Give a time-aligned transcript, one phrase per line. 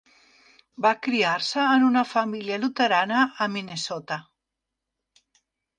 [0.85, 4.21] Va criar-se en una família luterana a Minnesota.